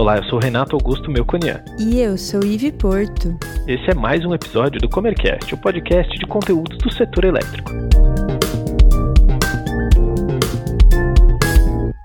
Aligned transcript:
Olá, 0.00 0.16
eu 0.16 0.24
sou 0.24 0.38
Renato 0.38 0.74
Augusto 0.74 1.10
Melconian. 1.10 1.62
E 1.78 2.00
eu 2.00 2.16
sou 2.16 2.42
Ive 2.42 2.72
Porto. 2.72 3.38
Esse 3.68 3.90
é 3.90 3.94
mais 3.94 4.24
um 4.24 4.32
episódio 4.32 4.80
do 4.80 4.88
Comercast, 4.88 5.52
o 5.52 5.60
podcast 5.60 6.18
de 6.18 6.24
conteúdos 6.24 6.78
do 6.78 6.90
setor 6.90 7.26
elétrico. 7.26 7.70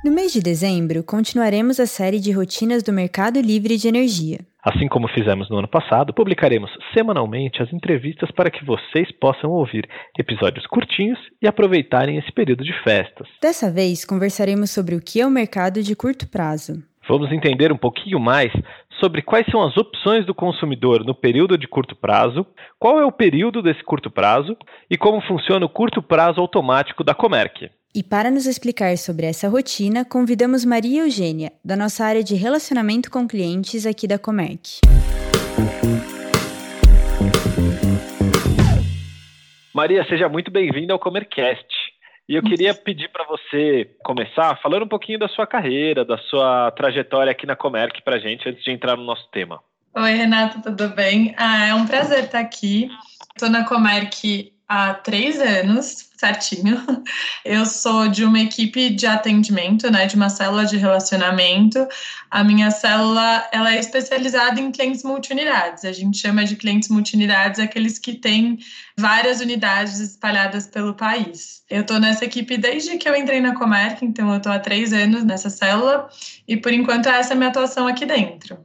No 0.04 0.12
mês 0.12 0.34
de 0.34 0.42
dezembro, 0.42 1.06
continuaremos 1.06 1.80
a 1.80 1.86
série 1.86 2.20
de 2.20 2.34
rotinas 2.34 2.84
do 2.84 2.92
mercado 2.92 3.40
livre 3.40 3.78
de 3.78 3.88
energia. 3.88 4.40
Assim 4.62 4.90
como 4.90 5.08
fizemos 5.08 5.50
no 5.50 5.60
ano 5.60 5.68
passado, 5.70 6.14
publicaremos 6.14 6.72
semanalmente 6.94 7.62
as 7.64 7.72
entrevistas 7.72 8.30
para 8.32 8.52
que 8.52 8.66
vocês 8.66 9.10
possam 9.22 9.52
ouvir 9.52 9.88
episódios 10.20 10.68
curtinhos 10.68 11.20
e 11.42 11.48
aproveitarem 11.48 12.18
esse 12.18 12.32
período 12.34 12.64
de 12.64 12.74
festas. 12.84 13.30
Dessa 13.42 13.72
vez, 13.72 14.04
conversaremos 14.04 14.70
sobre 14.70 14.96
o 14.96 15.02
que 15.02 15.22
é 15.22 15.26
o 15.26 15.32
mercado 15.32 15.82
de 15.82 15.96
curto 15.96 16.28
prazo. 16.28 16.84
Vamos 17.08 17.32
entender 17.32 17.72
um 17.72 17.78
pouquinho 17.78 18.20
mais 18.20 18.52
sobre 19.00 19.22
quais 19.22 19.46
são 19.52 19.62
as 19.62 19.78
opções 19.78 20.26
do 20.26 20.34
consumidor 20.34 21.06
no 21.06 21.14
período 21.14 21.58
de 21.58 21.68
curto 21.68 21.96
prazo, 21.96 22.46
qual 22.80 23.00
é 23.00 23.06
o 23.06 23.12
período 23.12 23.62
desse 23.62 23.84
curto 23.84 24.10
prazo 24.10 24.58
e 24.90 24.98
como 24.98 25.22
funciona 25.22 25.66
o 25.66 25.70
curto 25.70 26.02
prazo 26.02 26.42
automático 26.42 27.04
da 27.04 27.14
Comerc. 27.14 27.70
E 27.94 28.04
para 28.04 28.32
nos 28.32 28.48
explicar 28.48 28.98
sobre 28.98 29.28
essa 29.28 29.48
rotina, 29.48 30.04
convidamos 30.04 30.66
Maria 30.66 31.04
Eugênia, 31.04 31.52
da 31.64 31.76
nossa 31.76 32.04
área 32.04 32.24
de 32.24 32.36
relacionamento 32.36 33.12
com 33.12 33.28
clientes 33.28 33.86
aqui 33.86 34.08
da 34.08 34.18
Comerc. 34.18 34.80
Maria, 39.74 40.04
seja 40.10 40.28
muito 40.28 40.50
bem-vinda 40.50 40.94
ao 40.94 41.00
Comercast. 41.00 41.85
E 42.28 42.36
eu 42.36 42.42
queria 42.42 42.74
pedir 42.74 43.10
para 43.10 43.24
você 43.26 43.96
começar 44.04 44.60
falando 44.62 44.84
um 44.84 44.88
pouquinho 44.88 45.20
da 45.20 45.28
sua 45.28 45.46
carreira, 45.46 46.04
da 46.04 46.18
sua 46.18 46.72
trajetória 46.72 47.32
aqui 47.32 47.46
na 47.46 47.56
Comerc 47.56 48.02
para 48.02 48.16
a 48.16 48.20
gente, 48.20 48.50
antes 48.50 48.64
de 48.64 48.72
entrar 48.72 48.98
no 48.98 49.04
nosso 49.04 49.30
tema. 49.32 49.62
Oi, 49.94 50.12
Renato, 50.12 50.62
tudo 50.62 50.90
bem? 50.90 51.36
Ah, 51.38 51.68
é 51.68 51.74
um 51.76 51.86
prazer 51.86 52.24
estar 52.24 52.40
aqui. 52.40 52.90
Estou 53.36 53.50
na 53.50 53.64
Comerc 53.64 54.52
há 54.68 54.94
três 54.94 55.40
anos, 55.40 56.10
certinho. 56.18 56.78
Eu 57.46 57.66
sou 57.66 58.08
de 58.08 58.24
uma 58.24 58.40
equipe 58.40 58.90
de 58.90 59.06
atendimento, 59.06 59.92
né, 59.92 60.08
de 60.08 60.16
uma 60.16 60.30
célula 60.30 60.66
de 60.66 60.78
relacionamento. 60.78 61.88
A 62.32 62.44
minha 62.44 62.72
célula 62.72 63.48
ela 63.52 63.74
é 63.74 63.80
especializada 63.80 64.60
em 64.60 64.72
clientes 64.72 65.04
multiunidades. 65.04 65.86
A 65.86 65.92
gente 65.92 66.18
chama 66.18 66.44
de 66.46 66.56
clientes 66.56 66.90
multiunidades 66.90 67.60
aqueles 67.60 68.00
que 68.00 68.14
têm 68.14 68.58
várias 68.98 69.40
unidades 69.42 70.00
espalhadas 70.00 70.68
pelo 70.68 70.94
país. 70.94 71.64
Eu 71.70 71.82
estou 71.82 72.00
nessa 72.00 72.26
equipe 72.26 72.58
desde 72.58 72.98
que 72.98 73.08
eu 73.08 73.16
entrei 73.16 73.40
na 73.40 73.56
Comerc, 73.56 74.04
então 74.04 74.32
eu 74.32 74.38
estou 74.38 74.52
há 74.52 74.60
três 74.60 74.94
anos 74.94 75.24
nessa 75.24 75.50
célula 75.50 76.10
e 76.48 76.58
por 76.58 76.74
enquanto 76.74 77.08
essa 77.08 77.34
é 77.34 77.36
a 77.36 77.38
minha 77.38 77.50
atuação 77.50 77.88
aqui 77.88 78.06
dentro. 78.06 78.58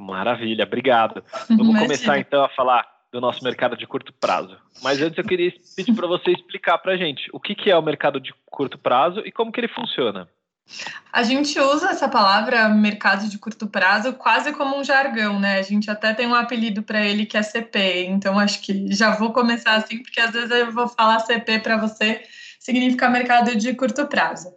Maravilha, 0.00 0.64
obrigado. 0.64 1.22
Vamos 1.48 1.78
começar 1.78 2.18
então 2.18 2.44
a 2.44 2.48
falar 2.48 2.93
do 3.14 3.20
nosso 3.20 3.44
mercado 3.44 3.76
de 3.76 3.86
curto 3.86 4.12
prazo. 4.12 4.56
Mas 4.82 5.00
antes 5.00 5.16
eu 5.16 5.22
queria 5.22 5.52
pedir 5.76 5.94
para 5.94 6.08
você 6.08 6.32
explicar 6.32 6.78
para 6.78 6.94
a 6.94 6.96
gente 6.96 7.30
o 7.32 7.38
que, 7.38 7.54
que 7.54 7.70
é 7.70 7.76
o 7.76 7.82
mercado 7.82 8.18
de 8.18 8.34
curto 8.44 8.76
prazo 8.76 9.20
e 9.24 9.30
como 9.30 9.52
que 9.52 9.60
ele 9.60 9.68
funciona. 9.68 10.28
A 11.12 11.22
gente 11.22 11.60
usa 11.60 11.90
essa 11.90 12.08
palavra 12.08 12.68
mercado 12.68 13.28
de 13.28 13.38
curto 13.38 13.68
prazo 13.68 14.14
quase 14.14 14.52
como 14.52 14.76
um 14.76 14.82
jargão, 14.82 15.38
né? 15.38 15.58
A 15.58 15.62
gente 15.62 15.88
até 15.88 16.12
tem 16.12 16.26
um 16.26 16.34
apelido 16.34 16.82
para 16.82 17.06
ele 17.06 17.24
que 17.24 17.36
é 17.36 17.42
CP, 17.42 18.06
então 18.06 18.36
acho 18.36 18.60
que 18.60 18.92
já 18.92 19.14
vou 19.14 19.32
começar 19.32 19.74
assim, 19.74 20.02
porque 20.02 20.20
às 20.20 20.32
vezes 20.32 20.50
eu 20.50 20.72
vou 20.72 20.88
falar 20.88 21.20
CP 21.20 21.60
para 21.60 21.76
você 21.76 22.22
significa 22.58 23.10
mercado 23.10 23.54
de 23.54 23.74
curto 23.74 24.06
prazo. 24.06 24.48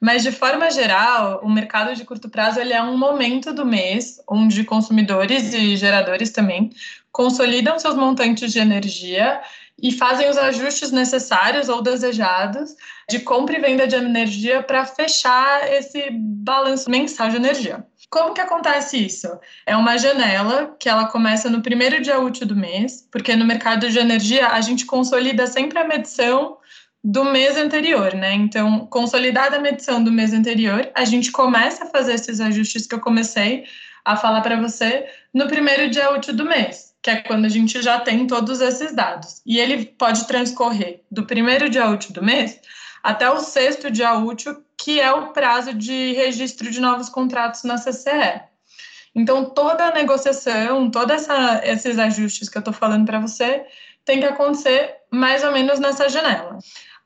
Mas 0.00 0.22
de 0.22 0.30
forma 0.30 0.70
geral, 0.70 1.40
o 1.42 1.50
mercado 1.50 1.94
de 1.96 2.04
curto 2.04 2.28
prazo 2.28 2.60
ele 2.60 2.72
é 2.72 2.80
um 2.80 2.96
momento 2.96 3.52
do 3.52 3.66
mês 3.66 4.20
onde 4.28 4.62
consumidores 4.62 5.52
e 5.52 5.76
geradores 5.76 6.30
também 6.30 6.70
consolidam 7.16 7.78
seus 7.78 7.94
montantes 7.94 8.52
de 8.52 8.58
energia 8.58 9.40
e 9.82 9.90
fazem 9.90 10.28
os 10.28 10.36
ajustes 10.36 10.90
necessários 10.90 11.70
ou 11.70 11.80
desejados 11.80 12.76
de 13.08 13.20
compra 13.20 13.56
e 13.56 13.60
venda 13.60 13.86
de 13.86 13.96
energia 13.96 14.62
para 14.62 14.84
fechar 14.84 15.66
esse 15.72 16.10
balanço 16.10 16.90
mensal 16.90 17.30
de 17.30 17.36
energia. 17.36 17.86
Como 18.10 18.34
que 18.34 18.40
acontece 18.42 18.98
isso? 18.98 19.28
É 19.64 19.74
uma 19.74 19.96
janela 19.96 20.76
que 20.78 20.90
ela 20.90 21.06
começa 21.06 21.48
no 21.48 21.62
primeiro 21.62 22.02
dia 22.02 22.20
útil 22.20 22.46
do 22.46 22.54
mês, 22.54 23.08
porque 23.10 23.34
no 23.34 23.46
mercado 23.46 23.88
de 23.88 23.98
energia 23.98 24.48
a 24.48 24.60
gente 24.60 24.84
consolida 24.84 25.46
sempre 25.46 25.78
a 25.78 25.88
medição 25.88 26.58
do 27.02 27.24
mês 27.24 27.56
anterior, 27.56 28.12
né? 28.12 28.34
Então, 28.34 28.86
consolidada 28.88 29.56
a 29.56 29.60
medição 29.60 30.04
do 30.04 30.12
mês 30.12 30.34
anterior, 30.34 30.90
a 30.94 31.06
gente 31.06 31.32
começa 31.32 31.84
a 31.84 31.88
fazer 31.88 32.12
esses 32.12 32.42
ajustes 32.42 32.86
que 32.86 32.94
eu 32.94 33.00
comecei 33.00 33.64
a 34.04 34.16
falar 34.16 34.42
para 34.42 34.60
você 34.60 35.06
no 35.32 35.48
primeiro 35.48 35.88
dia 35.88 36.12
útil 36.12 36.34
do 36.34 36.44
mês 36.44 36.85
que 37.06 37.10
é 37.10 37.22
quando 37.22 37.44
a 37.44 37.48
gente 37.48 37.80
já 37.80 38.00
tem 38.00 38.26
todos 38.26 38.60
esses 38.60 38.92
dados. 38.92 39.40
E 39.46 39.60
ele 39.60 39.84
pode 39.84 40.26
transcorrer 40.26 41.02
do 41.08 41.24
primeiro 41.24 41.70
dia 41.70 41.88
útil 41.88 42.12
do 42.12 42.20
mês 42.20 42.60
até 43.00 43.30
o 43.30 43.38
sexto 43.38 43.88
dia 43.88 44.14
útil, 44.14 44.60
que 44.76 45.00
é 45.00 45.12
o 45.12 45.28
prazo 45.28 45.72
de 45.72 46.14
registro 46.14 46.68
de 46.68 46.80
novos 46.80 47.08
contratos 47.08 47.62
na 47.62 47.76
CCE. 47.76 48.42
Então, 49.14 49.44
toda 49.44 49.84
a 49.84 49.94
negociação, 49.94 50.90
todos 50.90 51.28
esses 51.62 51.96
ajustes 51.96 52.48
que 52.48 52.58
eu 52.58 52.60
estou 52.60 52.74
falando 52.74 53.06
para 53.06 53.20
você, 53.20 53.64
tem 54.04 54.18
que 54.18 54.26
acontecer 54.26 54.96
mais 55.08 55.44
ou 55.44 55.52
menos 55.52 55.78
nessa 55.78 56.08
janela. 56.08 56.58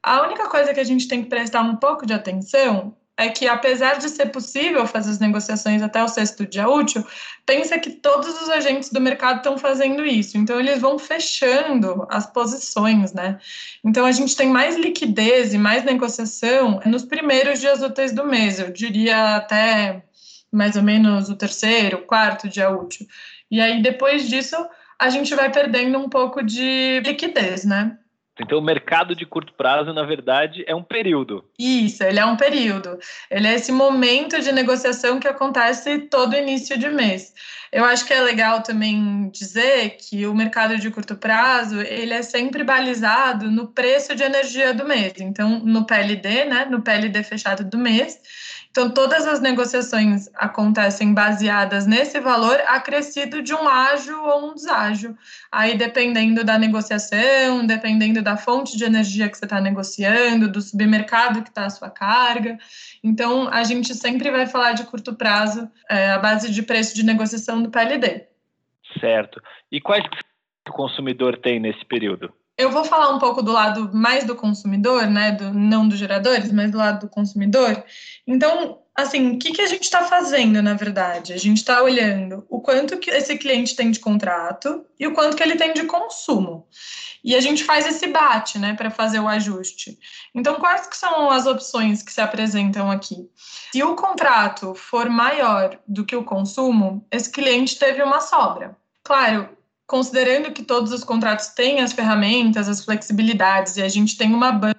A 0.03 0.23
única 0.23 0.49
coisa 0.49 0.73
que 0.73 0.81
a 0.81 0.85
gente 0.85 1.09
tem 1.09 1.23
que 1.23 1.29
prestar 1.29 1.61
um 1.61 1.77
pouco 1.77 2.07
de 2.07 2.15
atenção 2.15 2.97
é 3.21 3.29
que, 3.29 3.47
apesar 3.47 3.99
de 3.99 4.09
ser 4.09 4.27
possível 4.27 4.87
fazer 4.87 5.11
as 5.11 5.19
negociações 5.19 5.83
até 5.83 6.03
o 6.03 6.09
sexto 6.09 6.47
dia 6.47 6.67
útil, 6.67 7.07
pensa 7.45 7.79
que 7.79 7.91
todos 7.91 8.41
os 8.41 8.49
agentes 8.49 8.89
do 8.89 8.99
mercado 8.99 9.37
estão 9.37 9.59
fazendo 9.59 10.07
isso. 10.07 10.39
Então, 10.39 10.59
eles 10.59 10.81
vão 10.81 10.99
fechando 10.99 12.07
as 12.09 12.25
posições, 12.25 13.13
né? 13.13 13.39
Então, 13.85 14.07
a 14.07 14.13
gente 14.13 14.35
tem 14.35 14.49
mais 14.49 14.75
liquidez 14.75 15.53
e 15.53 15.59
mais 15.59 15.85
negociação 15.85 16.81
nos 16.87 17.05
primeiros 17.05 17.61
dias 17.61 17.83
úteis 17.83 18.13
do 18.13 18.25
mês, 18.25 18.59
eu 18.59 18.73
diria 18.73 19.37
até 19.37 20.03
mais 20.51 20.75
ou 20.75 20.83
menos 20.83 21.29
o 21.29 21.37
terceiro, 21.37 21.99
quarto 22.07 22.49
dia 22.49 22.71
útil. 22.71 23.07
E 23.51 23.61
aí, 23.61 23.83
depois 23.83 24.31
disso, 24.31 24.57
a 24.99 25.11
gente 25.11 25.35
vai 25.35 25.53
perdendo 25.53 25.99
um 25.99 26.09
pouco 26.09 26.43
de 26.43 27.01
liquidez, 27.05 27.67
né? 27.67 27.99
Então, 28.41 28.59
o 28.59 28.63
mercado 28.63 29.15
de 29.15 29.27
curto 29.27 29.53
prazo, 29.53 29.93
na 29.93 30.03
verdade, 30.03 30.65
é 30.67 30.75
um 30.75 30.83
período. 30.83 31.45
Isso, 31.59 32.03
ele 32.03 32.19
é 32.19 32.25
um 32.25 32.37
período. 32.37 32.99
Ele 33.31 33.47
é 33.47 33.55
esse 33.55 33.71
momento 33.71 34.41
de 34.41 34.51
negociação 34.51 35.21
que 35.21 35.29
acontece 35.29 35.99
todo 35.99 36.35
início 36.37 36.79
de 36.79 36.89
mês. 36.89 37.35
Eu 37.73 37.85
acho 37.85 38.05
que 38.05 38.13
é 38.13 38.21
legal 38.21 38.63
também 38.63 39.31
dizer 39.31 39.97
que 39.97 40.27
o 40.27 40.35
mercado 40.35 40.77
de 40.77 40.91
curto 40.91 41.15
prazo, 41.15 41.81
ele 41.81 42.13
é 42.13 42.23
sempre 42.23 42.65
balizado 42.65 43.49
no 43.51 43.69
preço 43.69 44.15
de 44.15 44.25
energia 44.25 44.75
do 44.75 44.85
mês. 44.85 45.13
Então, 45.21 45.61
no 45.61 45.87
PLD, 45.87 46.47
né, 46.47 46.67
no 46.69 46.83
PLD 46.83 47.23
fechado 47.23 47.63
do 47.63 47.79
mês, 47.79 48.19
então, 48.71 48.89
todas 48.89 49.27
as 49.27 49.41
negociações 49.41 50.29
acontecem 50.35 51.13
baseadas 51.13 51.89
nesse 51.89 52.21
valor 52.21 52.55
acrescido 52.69 53.43
de 53.43 53.53
um 53.53 53.69
ágio 53.69 54.23
ou 54.23 54.51
um 54.51 54.55
deságio. 54.55 55.19
Aí, 55.51 55.77
dependendo 55.77 56.45
da 56.45 56.57
negociação, 56.57 57.67
dependendo 57.67 58.23
da 58.23 58.37
fonte 58.37 58.77
de 58.77 58.85
energia 58.85 59.29
que 59.29 59.37
você 59.37 59.45
está 59.45 59.61
negociando, 59.61 60.49
do 60.49 60.63
submercado 60.63 61.43
que 61.43 61.49
está 61.49 61.67
a 61.67 61.71
sua 61.71 61.91
carga. 61.91 62.59
Então, 63.03 63.49
a 63.49 63.65
gente 63.65 63.93
sempre 63.93 64.31
vai 64.31 64.47
falar 64.47 64.73
de 64.75 64.85
curto 64.85 65.17
prazo, 65.17 65.69
é, 65.91 66.13
a 66.13 66.19
base 66.19 66.49
de 66.49 66.63
preço 66.63 66.95
de 66.95 67.03
negociação 67.03 67.61
do 67.61 67.71
PLD. 67.71 68.29
Certo. 69.01 69.43
E 69.73 69.81
quais 69.81 70.05
o 70.69 70.73
consumidor 70.73 71.37
tem 71.39 71.59
nesse 71.59 71.85
período? 71.87 72.33
Eu 72.61 72.71
vou 72.71 72.85
falar 72.85 73.09
um 73.09 73.19
pouco 73.19 73.41
do 73.41 73.53
lado 73.53 73.91
mais 73.91 74.25
do 74.25 74.37
consumidor, 74.37 75.07
né? 75.07 75.33
Do, 75.33 75.55
não 75.55 75.89
dos 75.89 75.99
geradores, 75.99 76.53
mas 76.53 76.71
do 76.71 76.77
lado 76.77 77.01
do 77.01 77.09
consumidor. 77.09 77.83
Então, 78.27 78.83
assim, 78.95 79.31
o 79.31 79.39
que, 79.39 79.53
que 79.53 79.63
a 79.63 79.67
gente 79.67 79.85
está 79.85 80.05
fazendo, 80.05 80.61
na 80.61 80.75
verdade? 80.75 81.33
A 81.33 81.39
gente 81.39 81.57
está 81.57 81.83
olhando 81.83 82.45
o 82.51 82.61
quanto 82.61 82.99
que 82.99 83.11
esse 83.11 83.39
cliente 83.39 83.75
tem 83.75 83.91
de 83.91 83.99
contrato 83.99 84.85
e 84.99 85.07
o 85.07 85.15
quanto 85.15 85.39
que 85.39 85.43
ele 85.43 85.57
tem 85.57 85.73
de 85.73 85.85
consumo. 85.85 86.67
E 87.25 87.35
a 87.35 87.41
gente 87.41 87.65
faz 87.65 87.87
esse 87.87 88.07
bate, 88.09 88.59
né, 88.59 88.75
para 88.75 88.91
fazer 88.91 89.21
o 89.21 89.29
ajuste. 89.29 89.99
Então, 90.35 90.57
quais 90.57 90.87
que 90.87 90.99
são 90.99 91.31
as 91.31 91.47
opções 91.47 92.03
que 92.03 92.13
se 92.13 92.21
apresentam 92.21 92.91
aqui? 92.91 93.27
Se 93.73 93.83
o 93.83 93.95
contrato 93.95 94.75
for 94.75 95.09
maior 95.09 95.79
do 95.89 96.05
que 96.05 96.15
o 96.15 96.25
consumo, 96.25 97.07
esse 97.11 97.31
cliente 97.31 97.79
teve 97.79 98.03
uma 98.03 98.21
sobra. 98.21 98.77
Claro, 99.03 99.49
considerando 99.91 100.53
que 100.53 100.63
todos 100.63 100.93
os 100.93 101.03
contratos 101.03 101.49
têm 101.49 101.81
as 101.81 101.93
ferramentas, 101.93 102.69
as 102.69 102.85
flexibilidades 102.85 103.77
e 103.77 103.83
a 103.83 103.89
gente 103.89 104.17
tem 104.17 104.33
uma 104.33 104.53
banda, 104.53 104.79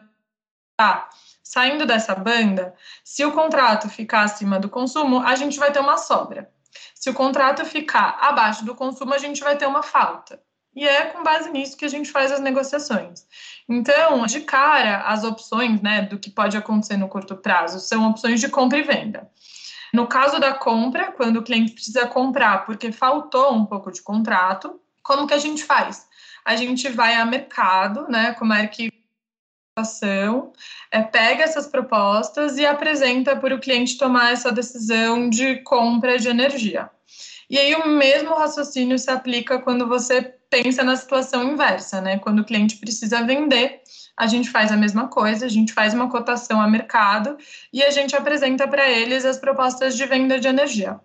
tá, 0.77 1.09
saindo 1.43 1.85
dessa 1.85 2.15
banda, 2.15 2.73
se 3.03 3.25
o 3.25 3.33
contrato 3.33 3.89
ficar 3.89 4.21
acima 4.21 4.57
do 4.57 4.69
consumo, 4.69 5.19
a 5.19 5.35
gente 5.35 5.59
vai 5.59 5.69
ter 5.69 5.79
uma 5.79 5.97
sobra. 5.97 6.49
Se 6.95 7.09
o 7.09 7.13
contrato 7.13 7.65
ficar 7.65 8.19
abaixo 8.21 8.63
do 8.63 8.73
consumo, 8.73 9.13
a 9.13 9.17
gente 9.17 9.43
vai 9.43 9.57
ter 9.57 9.65
uma 9.65 9.83
falta. 9.83 10.41
E 10.73 10.87
é 10.87 11.07
com 11.07 11.21
base 11.23 11.51
nisso 11.51 11.75
que 11.75 11.83
a 11.83 11.89
gente 11.89 12.09
faz 12.09 12.31
as 12.31 12.39
negociações. 12.39 13.25
Então, 13.67 14.25
de 14.25 14.39
cara, 14.39 15.01
as 15.01 15.25
opções 15.25 15.81
né, 15.81 16.03
do 16.03 16.17
que 16.17 16.29
pode 16.29 16.55
acontecer 16.55 16.95
no 16.95 17.09
curto 17.09 17.35
prazo 17.35 17.81
são 17.81 18.09
opções 18.09 18.39
de 18.39 18.47
compra 18.47 18.77
e 18.77 18.83
venda. 18.83 19.29
No 19.93 20.07
caso 20.07 20.39
da 20.39 20.53
compra, 20.53 21.11
quando 21.11 21.35
o 21.35 21.43
cliente 21.43 21.73
precisa 21.73 22.07
comprar 22.07 22.65
porque 22.65 22.93
faltou 22.93 23.53
um 23.53 23.65
pouco 23.65 23.91
de 23.91 24.01
contrato, 24.01 24.79
como 25.03 25.27
que 25.27 25.33
a 25.33 25.39
gente 25.39 25.63
faz? 25.63 26.07
A 26.43 26.55
gente 26.55 26.89
vai 26.89 27.15
a 27.15 27.25
mercado, 27.25 28.07
né, 28.09 28.33
como 28.33 28.53
é 28.53 28.67
que 28.67 28.91
é, 30.91 31.01
pega 31.01 31.43
essas 31.43 31.65
propostas 31.67 32.57
e 32.57 32.65
apresenta 32.65 33.35
para 33.35 33.55
o 33.55 33.59
cliente 33.59 33.97
tomar 33.97 34.31
essa 34.31 34.51
decisão 34.51 35.29
de 35.29 35.57
compra 35.63 36.17
de 36.17 36.27
energia. 36.27 36.89
E 37.51 37.57
aí 37.59 37.75
o 37.75 37.85
mesmo 37.85 38.33
raciocínio 38.33 38.97
se 38.97 39.11
aplica 39.11 39.59
quando 39.59 39.85
você 39.85 40.21
pensa 40.49 40.85
na 40.85 40.95
situação 40.95 41.43
inversa, 41.43 41.99
né? 41.99 42.17
Quando 42.17 42.39
o 42.39 42.45
cliente 42.45 42.77
precisa 42.77 43.25
vender, 43.25 43.81
a 44.15 44.25
gente 44.25 44.49
faz 44.49 44.71
a 44.71 44.77
mesma 44.77 45.09
coisa, 45.09 45.47
a 45.47 45.49
gente 45.49 45.73
faz 45.73 45.93
uma 45.93 46.09
cotação 46.09 46.61
a 46.61 46.67
mercado 46.67 47.37
e 47.73 47.83
a 47.83 47.89
gente 47.89 48.15
apresenta 48.15 48.65
para 48.65 48.89
eles 48.89 49.25
as 49.25 49.37
propostas 49.37 49.97
de 49.97 50.05
venda 50.05 50.39
de 50.39 50.47
energia. 50.47 50.97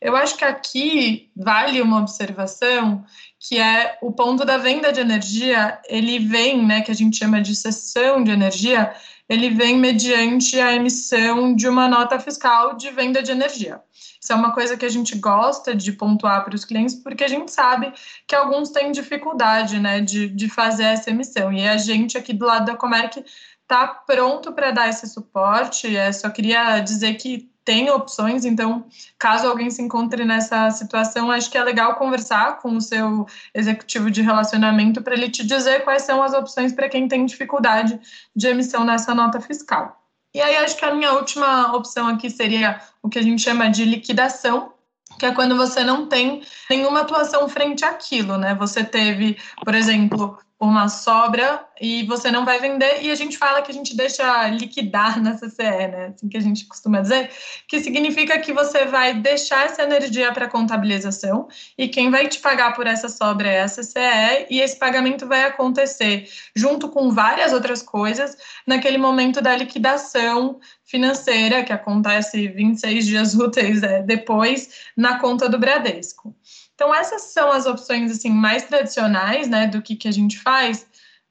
Eu 0.00 0.16
acho 0.16 0.38
que 0.38 0.44
aqui 0.44 1.30
vale 1.36 1.82
uma 1.82 1.98
observação 1.98 3.04
que 3.38 3.58
é 3.58 3.98
o 4.00 4.10
ponto 4.10 4.42
da 4.42 4.56
venda 4.56 4.90
de 4.90 5.00
energia, 5.00 5.78
ele 5.86 6.18
vem, 6.18 6.64
né, 6.64 6.80
que 6.80 6.90
a 6.90 6.94
gente 6.94 7.18
chama 7.18 7.42
de 7.42 7.54
cessão 7.54 8.24
de 8.24 8.30
energia, 8.30 8.94
ele 9.30 9.48
vem 9.48 9.78
mediante 9.78 10.58
a 10.58 10.74
emissão 10.74 11.54
de 11.54 11.68
uma 11.68 11.88
nota 11.88 12.18
fiscal 12.18 12.76
de 12.76 12.90
venda 12.90 13.22
de 13.22 13.30
energia. 13.30 13.80
Isso 14.20 14.32
é 14.32 14.34
uma 14.34 14.52
coisa 14.52 14.76
que 14.76 14.84
a 14.84 14.88
gente 14.88 15.16
gosta 15.16 15.72
de 15.72 15.92
pontuar 15.92 16.44
para 16.44 16.56
os 16.56 16.64
clientes, 16.64 16.96
porque 16.96 17.22
a 17.22 17.28
gente 17.28 17.52
sabe 17.52 17.92
que 18.26 18.34
alguns 18.34 18.70
têm 18.70 18.90
dificuldade 18.90 19.78
né, 19.78 20.00
de, 20.00 20.28
de 20.28 20.48
fazer 20.48 20.82
essa 20.82 21.10
emissão. 21.10 21.52
E 21.52 21.66
a 21.66 21.76
gente 21.76 22.18
aqui 22.18 22.32
do 22.32 22.44
lado 22.44 22.66
da 22.66 22.76
Comerc 22.76 23.24
está 23.70 23.86
pronto 23.86 24.52
para 24.52 24.72
dar 24.72 24.88
esse 24.88 25.06
suporte. 25.06 25.96
É, 25.96 26.12
só 26.12 26.28
queria 26.28 26.80
dizer 26.80 27.14
que 27.14 27.48
tem 27.64 27.88
opções, 27.88 28.44
então, 28.44 28.84
caso 29.16 29.46
alguém 29.46 29.70
se 29.70 29.80
encontre 29.80 30.24
nessa 30.24 30.70
situação, 30.72 31.30
acho 31.30 31.48
que 31.48 31.56
é 31.56 31.62
legal 31.62 31.94
conversar 31.94 32.58
com 32.58 32.76
o 32.76 32.80
seu 32.80 33.26
executivo 33.54 34.10
de 34.10 34.22
relacionamento 34.22 35.00
para 35.02 35.14
ele 35.14 35.30
te 35.30 35.46
dizer 35.46 35.84
quais 35.84 36.02
são 36.02 36.20
as 36.20 36.32
opções 36.32 36.72
para 36.72 36.88
quem 36.88 37.06
tem 37.06 37.24
dificuldade 37.24 38.00
de 38.34 38.48
emissão 38.48 38.82
nessa 38.82 39.14
nota 39.14 39.40
fiscal. 39.40 40.02
E 40.34 40.40
aí, 40.40 40.56
acho 40.56 40.76
que 40.76 40.84
a 40.84 40.94
minha 40.94 41.12
última 41.12 41.72
opção 41.76 42.08
aqui 42.08 42.28
seria 42.28 42.80
o 43.02 43.08
que 43.08 43.18
a 43.18 43.22
gente 43.22 43.42
chama 43.42 43.68
de 43.68 43.84
liquidação, 43.84 44.72
que 45.18 45.26
é 45.26 45.32
quando 45.32 45.56
você 45.56 45.84
não 45.84 46.06
tem 46.06 46.42
nenhuma 46.68 47.02
atuação 47.02 47.48
frente 47.48 47.84
àquilo, 47.84 48.38
né? 48.38 48.54
Você 48.54 48.82
teve, 48.82 49.36
por 49.64 49.74
exemplo, 49.74 50.38
uma 50.60 50.88
sobra 50.88 51.66
e 51.80 52.04
você 52.04 52.30
não 52.30 52.44
vai 52.44 52.60
vender, 52.60 53.02
e 53.02 53.10
a 53.10 53.14
gente 53.14 53.38
fala 53.38 53.62
que 53.62 53.70
a 53.70 53.74
gente 53.74 53.96
deixa 53.96 54.46
liquidar 54.48 55.18
na 55.22 55.32
CCE, 55.34 55.88
né? 55.88 56.12
Assim 56.14 56.28
que 56.28 56.36
a 56.36 56.40
gente 56.40 56.66
costuma 56.66 57.00
dizer, 57.00 57.30
que 57.66 57.80
significa 57.80 58.38
que 58.38 58.52
você 58.52 58.84
vai 58.84 59.14
deixar 59.14 59.64
essa 59.64 59.82
energia 59.82 60.30
para 60.32 60.46
contabilização 60.46 61.48
e 61.78 61.88
quem 61.88 62.10
vai 62.10 62.28
te 62.28 62.38
pagar 62.38 62.74
por 62.74 62.86
essa 62.86 63.08
sobra 63.08 63.48
é 63.48 63.62
a 63.62 63.66
CCE, 63.66 64.46
e 64.50 64.60
esse 64.60 64.78
pagamento 64.78 65.26
vai 65.26 65.44
acontecer 65.44 66.28
junto 66.54 66.90
com 66.90 67.10
várias 67.10 67.54
outras 67.54 67.82
coisas 67.82 68.36
naquele 68.66 68.98
momento 68.98 69.40
da 69.40 69.56
liquidação 69.56 70.60
financeira, 70.84 71.62
que 71.62 71.72
acontece 71.72 72.48
26 72.48 73.06
dias 73.06 73.34
úteis 73.38 73.82
é, 73.82 74.02
depois, 74.02 74.68
na 74.94 75.18
conta 75.18 75.48
do 75.48 75.58
Bradesco. 75.58 76.34
Então, 76.80 76.94
essas 76.94 77.20
são 77.24 77.52
as 77.52 77.66
opções 77.66 78.10
assim 78.10 78.30
mais 78.30 78.64
tradicionais 78.64 79.46
né, 79.46 79.66
do 79.66 79.82
que, 79.82 79.94
que 79.94 80.08
a 80.08 80.10
gente 80.10 80.38
faz. 80.38 80.86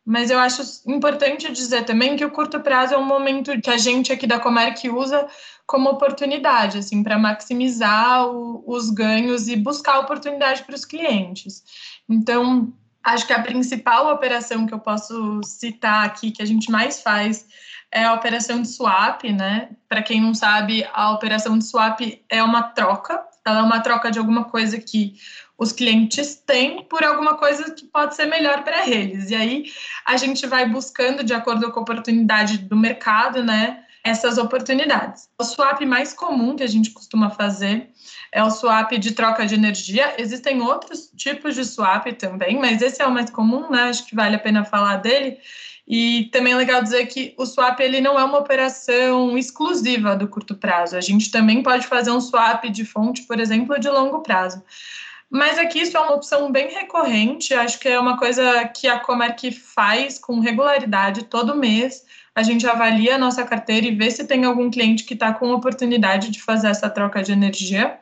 Mas 0.05 0.29
eu 0.29 0.37
acho 0.37 0.61
importante 0.87 1.51
dizer 1.51 1.85
também 1.85 2.15
que 2.15 2.23
o 2.23 2.29
curto 2.29 2.59
prazo 2.59 2.93
é 2.93 2.97
um 2.99 3.03
momento 3.03 3.59
que 3.59 3.71
a 3.71 3.77
gente 3.77 4.13
aqui 4.13 4.27
da 4.27 4.39
Comerc 4.39 4.87
usa 4.91 5.27
como 5.65 5.89
oportunidade, 5.89 6.77
assim, 6.77 7.01
para 7.01 7.17
maximizar 7.17 8.27
o, 8.27 8.63
os 8.67 8.91
ganhos 8.91 9.47
e 9.47 9.55
buscar 9.55 9.97
oportunidade 9.97 10.61
para 10.61 10.75
os 10.75 10.85
clientes. 10.85 11.63
Então, 12.07 12.71
acho 13.03 13.25
que 13.25 13.33
a 13.33 13.41
principal 13.41 14.13
operação 14.13 14.67
que 14.67 14.73
eu 14.75 14.79
posso 14.79 15.41
citar 15.43 16.05
aqui, 16.05 16.29
que 16.29 16.43
a 16.43 16.45
gente 16.45 16.69
mais 16.69 17.01
faz, 17.01 17.47
é 17.91 18.03
a 18.03 18.13
operação 18.13 18.61
de 18.61 18.67
swap, 18.67 19.23
né? 19.23 19.71
Para 19.87 20.03
quem 20.03 20.21
não 20.21 20.35
sabe, 20.35 20.87
a 20.93 21.09
operação 21.11 21.57
de 21.57 21.65
swap 21.65 22.01
é 22.29 22.43
uma 22.43 22.61
troca 22.61 23.27
ela 23.45 23.59
é 23.59 23.63
uma 23.63 23.81
troca 23.81 24.11
de 24.11 24.19
alguma 24.19 24.45
coisa 24.45 24.79
que 24.79 25.15
os 25.57 25.71
clientes 25.71 26.35
têm 26.35 26.83
por 26.83 27.03
alguma 27.03 27.35
coisa 27.35 27.71
que 27.71 27.85
pode 27.85 28.15
ser 28.15 28.25
melhor 28.25 28.63
para 28.63 28.87
eles. 28.87 29.29
E 29.29 29.35
aí 29.35 29.65
a 30.05 30.15
gente 30.15 30.47
vai 30.47 30.67
buscando, 30.67 31.23
de 31.23 31.33
acordo 31.33 31.69
com 31.71 31.79
a 31.79 31.83
oportunidade 31.83 32.59
do 32.59 32.77
mercado, 32.77 33.43
né, 33.43 33.83
essas 34.03 34.37
oportunidades. 34.37 35.29
O 35.37 35.43
swap 35.43 35.81
mais 35.81 36.13
comum 36.13 36.55
que 36.55 36.63
a 36.63 36.67
gente 36.67 36.91
costuma 36.91 37.29
fazer 37.29 37.89
é 38.31 38.41
o 38.43 38.49
swap 38.49 38.91
de 38.93 39.11
troca 39.11 39.45
de 39.45 39.55
energia. 39.55 40.15
Existem 40.17 40.61
outros 40.61 41.11
tipos 41.17 41.55
de 41.55 41.65
swap 41.65 42.07
também, 42.13 42.57
mas 42.57 42.81
esse 42.81 43.01
é 43.01 43.07
o 43.07 43.11
mais 43.11 43.29
comum, 43.29 43.69
né? 43.69 43.83
Acho 43.83 44.05
que 44.05 44.15
vale 44.15 44.35
a 44.35 44.39
pena 44.39 44.63
falar 44.63 44.97
dele. 44.97 45.37
E 45.89 46.29
também 46.31 46.53
é 46.53 46.55
legal 46.55 46.83
dizer 46.83 47.07
que 47.07 47.33
o 47.35 47.47
swap 47.47 47.79
ele 47.79 47.99
não 47.99 48.19
é 48.19 48.23
uma 48.23 48.37
operação 48.37 49.35
exclusiva 49.35 50.15
do 50.15 50.27
curto 50.27 50.53
prazo. 50.53 50.95
A 50.95 51.01
gente 51.01 51.31
também 51.31 51.63
pode 51.63 51.87
fazer 51.87 52.11
um 52.11 52.21
swap 52.21 52.65
de 52.65 52.85
fonte, 52.85 53.23
por 53.23 53.39
exemplo, 53.39 53.79
de 53.79 53.89
longo 53.89 54.19
prazo. 54.19 54.63
Mas 55.31 55.57
aqui 55.57 55.79
isso 55.79 55.97
é 55.97 55.99
uma 55.99 56.13
opção 56.13 56.51
bem 56.51 56.71
recorrente, 56.71 57.53
acho 57.53 57.79
que 57.79 57.87
é 57.87 57.99
uma 57.99 58.17
coisa 58.17 58.67
que 58.67 58.87
a 58.87 58.99
Comerc 58.99 59.51
faz 59.51 60.19
com 60.19 60.39
regularidade 60.39 61.25
todo 61.25 61.55
mês. 61.55 62.03
A 62.35 62.43
gente 62.43 62.65
avalia 62.67 63.15
a 63.15 63.19
nossa 63.19 63.43
carteira 63.43 63.87
e 63.87 63.95
vê 63.95 64.09
se 64.09 64.25
tem 64.25 64.45
algum 64.45 64.69
cliente 64.69 65.03
que 65.03 65.13
está 65.13 65.33
com 65.33 65.51
oportunidade 65.51 66.29
de 66.29 66.41
fazer 66.41 66.67
essa 66.67 66.89
troca 66.89 67.21
de 67.21 67.31
energia. 67.31 67.99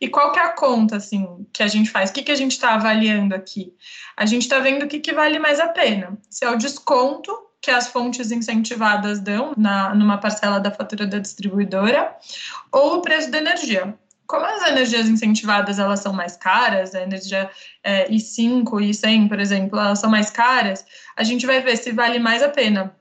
E 0.00 0.08
qual 0.08 0.32
que 0.32 0.38
é 0.38 0.42
a 0.42 0.52
conta, 0.52 0.96
assim, 0.96 1.46
que 1.52 1.62
a 1.62 1.66
gente 1.66 1.90
faz? 1.90 2.10
O 2.10 2.12
que, 2.12 2.22
que 2.22 2.32
a 2.32 2.36
gente 2.36 2.52
está 2.52 2.74
avaliando 2.74 3.34
aqui? 3.34 3.74
A 4.16 4.26
gente 4.26 4.42
está 4.42 4.58
vendo 4.58 4.84
o 4.84 4.88
que, 4.88 5.00
que 5.00 5.12
vale 5.12 5.38
mais 5.38 5.58
a 5.60 5.68
pena. 5.68 6.18
Se 6.30 6.44
é 6.44 6.50
o 6.50 6.56
desconto 6.56 7.32
que 7.60 7.70
as 7.70 7.88
fontes 7.88 8.30
incentivadas 8.30 9.20
dão 9.20 9.52
na, 9.56 9.94
numa 9.94 10.18
parcela 10.18 10.60
da 10.60 10.70
fatura 10.70 11.06
da 11.06 11.18
distribuidora 11.18 12.14
ou 12.70 12.98
o 12.98 13.02
preço 13.02 13.30
da 13.30 13.38
energia. 13.38 13.98
Como 14.26 14.44
as 14.44 14.66
energias 14.68 15.08
incentivadas 15.08 15.78
elas 15.78 16.00
são 16.00 16.12
mais 16.12 16.36
caras, 16.36 16.94
a 16.94 17.02
energia 17.02 17.50
é, 17.82 18.08
I5 18.08 18.82
e 18.82 18.90
I100, 18.90 19.28
por 19.28 19.40
exemplo, 19.40 19.78
elas 19.78 19.98
são 19.98 20.10
mais 20.10 20.30
caras, 20.30 20.84
a 21.16 21.22
gente 21.22 21.46
vai 21.46 21.60
ver 21.60 21.76
se 21.76 21.92
vale 21.92 22.18
mais 22.18 22.42
a 22.42 22.48
pena 22.48 22.94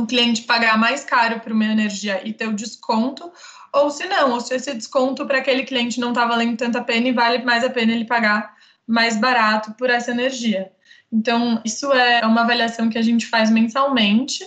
o 0.00 0.06
cliente 0.06 0.42
pagar 0.42 0.78
mais 0.78 1.04
caro 1.04 1.40
por 1.40 1.52
uma 1.52 1.64
energia 1.64 2.26
e 2.26 2.32
ter 2.32 2.48
o 2.48 2.54
desconto 2.54 3.30
ou 3.72 3.90
se 3.90 4.06
não, 4.06 4.32
ou 4.32 4.40
se 4.40 4.54
esse 4.54 4.74
desconto 4.74 5.26
para 5.26 5.38
aquele 5.38 5.64
cliente 5.64 5.98
não 5.98 6.10
está 6.10 6.26
valendo 6.26 6.56
tanta 6.56 6.82
pena 6.82 7.08
e 7.08 7.12
vale 7.12 7.42
mais 7.44 7.64
a 7.64 7.70
pena 7.70 7.92
ele 7.92 8.04
pagar 8.04 8.54
mais 8.86 9.16
barato 9.16 9.72
por 9.74 9.88
essa 9.88 10.10
energia. 10.10 10.70
Então, 11.12 11.60
isso 11.62 11.92
é 11.92 12.24
uma 12.26 12.40
avaliação 12.40 12.88
que 12.88 12.96
a 12.96 13.02
gente 13.02 13.26
faz 13.26 13.50
mensalmente. 13.50 14.44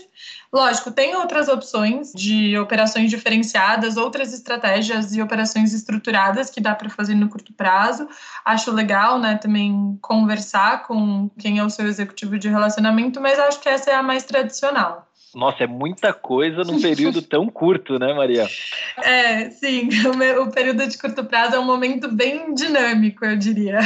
Lógico, 0.51 0.89
tem 0.89 1.15
outras 1.15 1.47
opções 1.47 2.11
de 2.11 2.57
operações 2.57 3.11
diferenciadas, 3.11 3.97
outras 3.97 4.33
estratégias 4.33 5.13
e 5.13 5.21
operações 5.21 5.73
estruturadas 5.73 6.49
que 6.49 6.59
dá 6.59 6.73
para 6.73 6.89
fazer 6.89 7.13
no 7.13 7.29
curto 7.29 7.53
prazo. 7.53 8.07
Acho 8.43 8.71
legal, 8.71 9.19
né, 9.19 9.37
também 9.37 9.97
conversar 10.01 10.87
com 10.87 11.29
quem 11.37 11.59
é 11.59 11.63
o 11.63 11.69
seu 11.69 11.85
executivo 11.85 12.39
de 12.39 12.49
relacionamento, 12.49 13.21
mas 13.21 13.37
acho 13.37 13.59
que 13.59 13.69
essa 13.69 13.91
é 13.91 13.95
a 13.95 14.01
mais 14.01 14.23
tradicional. 14.23 15.07
Nossa, 15.35 15.65
é 15.65 15.67
muita 15.67 16.13
coisa 16.13 16.63
num 16.63 16.81
período 16.81 17.21
tão 17.21 17.47
curto, 17.49 17.99
né, 17.99 18.13
Maria? 18.13 18.47
É, 19.03 19.49
sim. 19.49 19.89
O, 20.07 20.43
o, 20.43 20.51
período 20.51 20.87
de 20.87 20.97
curto 20.97 21.25
prazo 21.25 21.55
é 21.55 21.59
um 21.59 21.65
momento 21.65 22.07
bem 22.07 22.53
dinâmico, 22.53 23.25
eu 23.25 23.35
diria. 23.35 23.79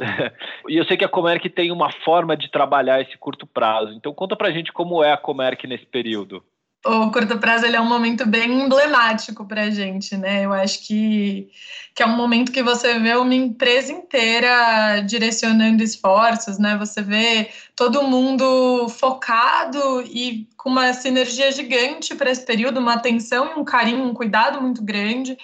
e 0.68 0.76
eu 0.76 0.84
sei 0.84 0.96
que 0.96 1.04
a 1.04 1.08
Comerc 1.08 1.48
tem 1.48 1.70
uma 1.70 1.92
forma 2.04 2.36
de 2.36 2.50
trabalhar 2.50 3.00
esse 3.00 3.16
curto 3.16 3.46
prazo. 3.46 3.92
Então, 3.92 4.12
conta 4.12 4.34
pra 4.34 4.50
gente 4.50 4.72
como 4.72 5.02
é 5.02 5.12
a 5.12 5.16
Comerc 5.16 5.64
nesse 5.64 5.86
período 5.86 6.42
o 6.88 7.10
curto 7.10 7.38
prazo 7.38 7.66
ele 7.66 7.76
é 7.76 7.80
um 7.80 7.88
momento 7.88 8.26
bem 8.26 8.62
emblemático 8.62 9.44
para 9.44 9.62
a 9.62 9.70
gente, 9.70 10.16
né? 10.16 10.44
Eu 10.44 10.52
acho 10.52 10.86
que, 10.86 11.48
que 11.94 12.02
é 12.02 12.06
um 12.06 12.16
momento 12.16 12.50
que 12.50 12.62
você 12.62 12.98
vê 12.98 13.14
uma 13.14 13.34
empresa 13.34 13.92
inteira 13.92 15.00
direcionando 15.00 15.82
esforços, 15.82 16.58
né? 16.58 16.76
Você 16.78 17.02
vê 17.02 17.50
todo 17.76 18.02
mundo 18.02 18.88
focado 18.88 20.02
e 20.02 20.48
com 20.56 20.70
uma 20.70 20.92
sinergia 20.94 21.52
gigante 21.52 22.14
para 22.14 22.30
esse 22.30 22.44
período, 22.44 22.80
uma 22.80 22.94
atenção 22.94 23.52
e 23.54 23.60
um 23.60 23.64
carinho, 23.64 24.04
um 24.04 24.14
cuidado 24.14 24.60
muito 24.60 24.82
grande 24.82 25.36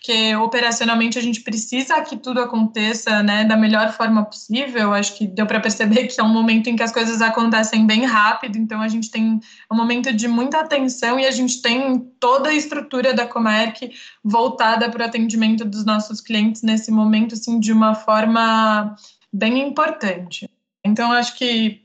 porque 0.00 0.34
operacionalmente 0.34 1.18
a 1.18 1.22
gente 1.22 1.42
precisa 1.42 2.00
que 2.00 2.16
tudo 2.16 2.40
aconteça 2.40 3.22
né, 3.22 3.44
da 3.44 3.54
melhor 3.54 3.92
forma 3.92 4.24
possível. 4.24 4.94
Acho 4.94 5.14
que 5.14 5.26
deu 5.26 5.46
para 5.46 5.60
perceber 5.60 6.06
que 6.06 6.18
é 6.18 6.24
um 6.24 6.32
momento 6.32 6.70
em 6.70 6.74
que 6.74 6.82
as 6.82 6.90
coisas 6.90 7.20
acontecem 7.20 7.86
bem 7.86 8.06
rápido, 8.06 8.56
então 8.56 8.80
a 8.80 8.88
gente 8.88 9.10
tem 9.10 9.38
um 9.70 9.76
momento 9.76 10.10
de 10.10 10.26
muita 10.26 10.60
atenção 10.60 11.20
e 11.20 11.26
a 11.26 11.30
gente 11.30 11.60
tem 11.60 11.98
toda 12.18 12.48
a 12.48 12.54
estrutura 12.54 13.12
da 13.12 13.26
Comerc 13.26 13.92
voltada 14.24 14.90
para 14.90 15.02
o 15.02 15.06
atendimento 15.06 15.66
dos 15.66 15.84
nossos 15.84 16.22
clientes 16.22 16.62
nesse 16.62 16.90
momento, 16.90 17.34
assim, 17.34 17.60
de 17.60 17.70
uma 17.70 17.94
forma 17.94 18.96
bem 19.30 19.60
importante. 19.60 20.48
Então, 20.82 21.12
acho 21.12 21.36
que 21.36 21.82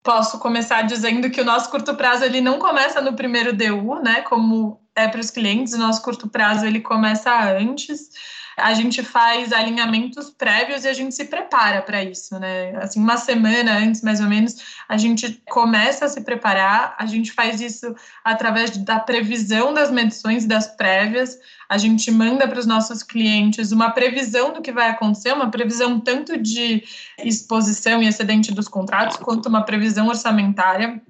posso 0.00 0.38
começar 0.38 0.82
dizendo 0.82 1.28
que 1.28 1.40
o 1.40 1.44
nosso 1.44 1.68
curto 1.70 1.92
prazo 1.96 2.24
ele 2.24 2.40
não 2.40 2.60
começa 2.60 3.00
no 3.00 3.14
primeiro 3.14 3.52
DU, 3.52 3.96
né, 4.00 4.20
como 4.20 4.77
é 5.02 5.08
para 5.08 5.20
os 5.20 5.30
clientes, 5.30 5.72
o 5.72 5.78
nosso 5.78 6.02
curto 6.02 6.28
prazo 6.28 6.66
ele 6.66 6.80
começa 6.80 7.30
antes. 7.56 8.10
A 8.56 8.74
gente 8.74 9.04
faz 9.04 9.52
alinhamentos 9.52 10.30
prévios 10.30 10.84
e 10.84 10.88
a 10.88 10.92
gente 10.92 11.14
se 11.14 11.26
prepara 11.26 11.80
para 11.80 12.02
isso, 12.02 12.36
né? 12.40 12.74
Assim, 12.82 12.98
uma 12.98 13.16
semana 13.16 13.78
antes, 13.78 14.02
mais 14.02 14.20
ou 14.20 14.26
menos, 14.26 14.56
a 14.88 14.96
gente 14.96 15.40
começa 15.48 16.06
a 16.06 16.08
se 16.08 16.22
preparar, 16.22 16.96
a 16.98 17.06
gente 17.06 17.30
faz 17.30 17.60
isso 17.60 17.94
através 18.24 18.76
da 18.78 18.98
previsão 18.98 19.72
das 19.72 19.92
medições 19.92 20.44
das 20.44 20.66
prévias, 20.76 21.38
a 21.68 21.78
gente 21.78 22.10
manda 22.10 22.48
para 22.48 22.58
os 22.58 22.66
nossos 22.66 23.04
clientes 23.04 23.70
uma 23.70 23.90
previsão 23.90 24.52
do 24.52 24.60
que 24.60 24.72
vai 24.72 24.88
acontecer, 24.88 25.32
uma 25.32 25.50
previsão 25.50 26.00
tanto 26.00 26.36
de 26.36 26.82
exposição 27.22 28.02
e 28.02 28.08
excedente 28.08 28.52
dos 28.52 28.66
contratos, 28.66 29.18
quanto 29.18 29.48
uma 29.48 29.64
previsão 29.64 30.08
orçamentária 30.08 31.00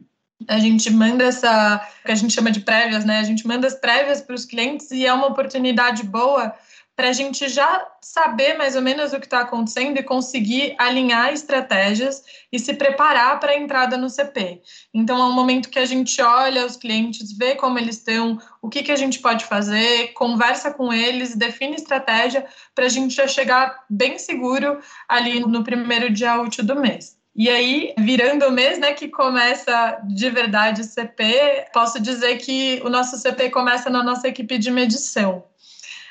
a 0.47 0.59
gente 0.59 0.90
manda 0.90 1.25
essa, 1.25 1.80
que 2.04 2.12
a 2.12 2.14
gente 2.14 2.33
chama 2.33 2.50
de 2.50 2.61
prévias, 2.61 3.04
né? 3.04 3.18
A 3.18 3.25
gente 3.25 3.47
manda 3.47 3.66
as 3.66 3.75
prévias 3.75 4.21
para 4.21 4.35
os 4.35 4.45
clientes 4.45 4.90
e 4.90 5.04
é 5.04 5.12
uma 5.12 5.26
oportunidade 5.26 6.02
boa 6.04 6.54
para 6.99 7.11
a 7.11 7.12
gente 7.12 7.49
já 7.49 7.87
saber 8.02 8.59
mais 8.59 8.75
ou 8.75 8.83
menos 8.83 9.12
o 9.12 9.21
que 9.21 9.26
está 9.26 9.42
acontecendo 9.42 9.99
e 9.99 10.02
conseguir 10.02 10.75
alinhar 10.78 11.33
estratégias 11.33 12.25
e 12.50 12.59
se 12.59 12.75
preparar 12.75 13.38
para 13.38 13.52
a 13.52 13.57
entrada 13.57 13.97
no 13.97 14.11
CP. 14.11 14.61
Então, 14.92 15.16
é 15.16 15.25
um 15.26 15.33
momento 15.33 15.71
que 15.71 15.78
a 15.78 15.85
gente 15.85 16.21
olha 16.21 16.66
os 16.66 16.76
clientes, 16.76 17.33
vê 17.38 17.54
como 17.54 17.78
eles 17.78 17.99
estão, 17.99 18.40
o 18.61 18.68
que, 18.68 18.83
que 18.83 18.90
a 18.90 18.97
gente 18.97 19.21
pode 19.21 19.45
fazer, 19.45 20.09
conversa 20.14 20.73
com 20.73 20.92
eles, 20.92 21.37
define 21.37 21.76
estratégia 21.76 22.45
para 22.75 22.87
a 22.87 22.88
gente 22.88 23.14
já 23.14 23.28
chegar 23.28 23.85
bem 23.88 24.18
seguro 24.18 24.80
ali 25.09 25.38
no 25.38 25.62
primeiro 25.62 26.11
dia 26.11 26.40
útil 26.40 26.64
do 26.64 26.80
mês. 26.80 27.18
E 27.38 27.49
aí, 27.49 27.95
virando 27.97 28.49
o 28.49 28.50
mês, 28.50 28.80
né, 28.80 28.92
que 28.92 29.07
começa 29.07 30.00
de 30.09 30.28
verdade 30.28 30.80
o 30.80 30.85
CP, 30.85 31.66
posso 31.73 32.00
dizer 32.02 32.37
que 32.38 32.83
o 32.85 32.90
nosso 32.90 33.16
CP 33.16 33.49
começa 33.50 33.88
na 33.88 34.02
nossa 34.02 34.26
equipe 34.26 34.59
de 34.59 34.73
medição. 34.73 35.45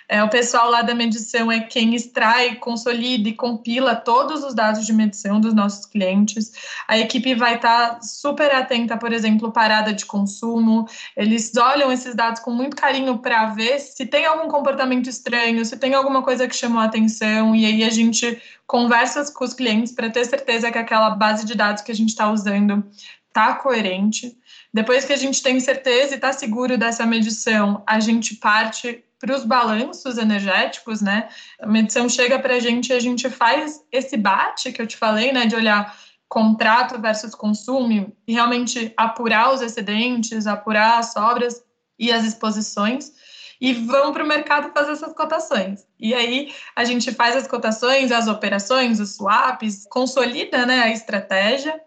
É, 0.10 0.24
o 0.24 0.30
pessoal 0.30 0.70
lá 0.70 0.82
da 0.82 0.96
medição 0.96 1.52
é 1.52 1.60
quem 1.60 1.94
extrai, 1.94 2.56
consolida 2.56 3.28
e 3.28 3.34
compila 3.34 3.94
todos 3.94 4.42
os 4.42 4.54
dados 4.54 4.86
de 4.86 4.94
medição 4.94 5.42
dos 5.42 5.54
nossos 5.54 5.86
clientes. 5.86 6.54
A 6.88 6.98
equipe 6.98 7.36
vai 7.36 7.56
estar 7.56 7.96
tá 7.96 8.02
super 8.02 8.54
atenta, 8.56 8.96
por 8.96 9.12
exemplo, 9.12 9.52
parada 9.52 9.92
de 9.92 10.06
consumo. 10.06 10.88
Eles 11.16 11.52
olham 11.58 11.92
esses 11.92 12.16
dados 12.16 12.42
com 12.42 12.52
muito 12.52 12.78
carinho 12.78 13.18
para 13.18 13.48
ver 13.48 13.80
se 13.80 14.06
tem 14.06 14.26
algum 14.26 14.48
comportamento 14.48 15.10
estranho, 15.10 15.66
se 15.66 15.76
tem 15.76 15.94
alguma 15.94 16.24
coisa 16.24 16.48
que 16.48 16.56
chamou 16.56 16.80
a 16.80 16.86
atenção. 16.86 17.54
E 17.54 17.66
aí 17.66 17.84
a 17.84 17.90
gente 17.90 18.42
conversa 18.66 19.30
com 19.34 19.44
os 19.44 19.54
clientes 19.54 19.92
para 19.92 20.10
ter 20.10 20.24
certeza 20.24 20.72
que 20.72 20.78
aquela 20.78 21.10
base 21.10 21.46
de 21.46 21.54
dados 21.54 21.82
que 21.82 21.92
a 21.92 21.96
gente 21.96 22.10
está 22.10 22.32
usando 22.32 22.82
está 23.28 23.56
coerente. 23.56 24.38
Depois 24.74 25.04
que 25.04 25.14
a 25.14 25.18
gente 25.18 25.44
tem 25.44 25.60
certeza 25.60 26.14
e 26.14 26.16
está 26.16 26.32
seguro 26.32 26.78
dessa 26.78 27.06
medição, 27.06 27.84
a 27.86 28.00
gente 28.00 28.36
parte 28.36 29.04
para 29.20 29.36
os 29.36 29.44
balanços 29.44 30.18
energéticos, 30.18 31.02
né? 31.02 31.30
A 31.60 31.68
medição 31.68 32.08
chega 32.08 32.38
para 32.40 32.56
a 32.56 32.60
gente 32.60 32.90
e 32.90 32.94
a 32.94 33.00
gente 33.00 33.30
faz 33.30 33.84
esse 33.92 34.16
bate 34.16 34.72
que 34.72 34.82
eu 34.82 34.88
te 34.88 34.98
falei, 34.98 35.32
né? 35.32 35.46
De 35.46 35.56
olhar 35.56 35.98
contrato 36.30 37.00
versus 37.02 37.34
consumo 37.34 38.16
e 38.28 38.34
realmente 38.34 38.94
apurar 38.98 39.54
os 39.54 39.62
excedentes, 39.62 40.46
apurar 40.46 41.00
as 41.00 41.14
sobras 41.14 41.64
e 41.98 42.12
as 42.12 42.26
exposições 42.26 43.12
e 43.60 43.74
vão 43.74 44.14
para 44.14 44.24
o 44.24 44.28
mercado 44.28 44.72
fazer 44.72 44.92
essas 44.92 45.14
cotações. 45.14 45.88
E 46.00 46.14
aí 46.14 46.54
a 46.76 46.84
gente 46.84 47.12
faz 47.12 47.36
as 47.36 47.48
cotações, 47.48 48.12
as 48.12 48.28
operações, 48.28 49.00
os 49.00 49.16
swaps, 49.16 49.88
consolida 49.90 50.66
né, 50.66 50.82
a 50.82 50.92
estratégia 50.92 51.80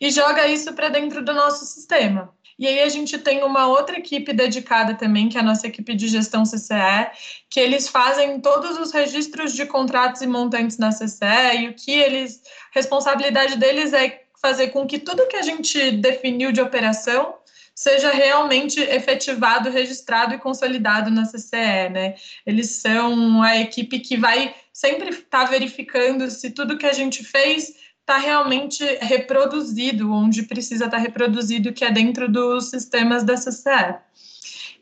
e 0.00 0.10
joga 0.10 0.46
isso 0.46 0.72
para 0.74 0.90
dentro 0.90 1.24
do 1.24 1.32
nosso 1.32 1.64
sistema. 1.64 2.32
E 2.58 2.66
aí 2.66 2.80
a 2.82 2.88
gente 2.88 3.18
tem 3.18 3.42
uma 3.42 3.66
outra 3.66 3.98
equipe 3.98 4.32
dedicada 4.32 4.94
também, 4.94 5.28
que 5.28 5.36
é 5.36 5.40
a 5.40 5.44
nossa 5.44 5.66
equipe 5.66 5.94
de 5.94 6.08
gestão 6.08 6.44
CCE, 6.44 7.10
que 7.50 7.58
eles 7.58 7.88
fazem 7.88 8.40
todos 8.40 8.78
os 8.78 8.92
registros 8.92 9.54
de 9.54 9.66
contratos 9.66 10.22
e 10.22 10.26
montantes 10.26 10.78
na 10.78 10.90
CCE, 10.90 11.58
e 11.58 11.68
o 11.68 11.74
que 11.74 11.92
eles, 11.92 12.40
responsabilidade 12.72 13.56
deles 13.56 13.92
é 13.92 14.22
fazer 14.40 14.68
com 14.68 14.86
que 14.86 14.98
tudo 14.98 15.26
que 15.26 15.36
a 15.36 15.42
gente 15.42 15.90
definiu 15.92 16.52
de 16.52 16.60
operação 16.60 17.34
seja 17.74 18.10
realmente 18.10 18.80
efetivado, 18.80 19.68
registrado 19.68 20.34
e 20.34 20.38
consolidado 20.38 21.10
na 21.10 21.24
CCE, 21.26 21.88
né? 21.90 22.14
Eles 22.46 22.70
são 22.70 23.42
a 23.42 23.56
equipe 23.58 23.98
que 23.98 24.16
vai 24.16 24.54
sempre 24.72 25.10
estar 25.10 25.44
tá 25.44 25.44
verificando 25.46 26.30
se 26.30 26.50
tudo 26.50 26.78
que 26.78 26.86
a 26.86 26.92
gente 26.92 27.24
fez 27.24 27.74
está 28.04 28.18
realmente 28.18 28.84
reproduzido, 29.00 30.12
onde 30.12 30.42
precisa 30.42 30.84
estar 30.84 30.98
tá 30.98 31.02
reproduzido, 31.02 31.72
que 31.72 31.86
é 31.86 31.90
dentro 31.90 32.30
dos 32.30 32.68
sistemas 32.68 33.24
da 33.24 33.34
CCE. 33.34 33.96